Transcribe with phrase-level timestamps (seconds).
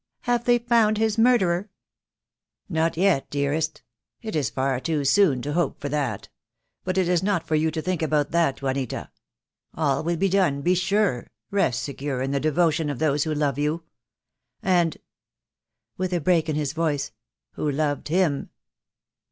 [0.21, 1.69] "Have they found his murderer?"
[2.67, 3.83] "Not yet, dearest.
[4.23, 6.27] It is far too soon to hope for that.
[6.83, 9.11] But it is not for you to think about that, Juanita.
[9.75, 13.59] All will be done— be sure— rest secure in the devotion of those who love
[13.59, 13.83] you;
[14.63, 14.97] and"
[15.99, 17.11] with a break in his voice,
[17.51, 18.49] "who loved him."